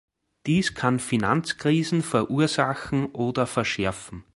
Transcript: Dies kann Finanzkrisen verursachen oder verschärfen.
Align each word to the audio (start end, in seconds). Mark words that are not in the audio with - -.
Dies 0.47 0.73
kann 0.73 0.97
Finanzkrisen 0.97 2.01
verursachen 2.01 3.05
oder 3.11 3.45
verschärfen. 3.45 4.23